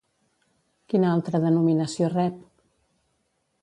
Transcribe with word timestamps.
Quina 0.93 1.13
altra 1.17 1.43
denominació 1.45 2.11
rep? 2.19 2.43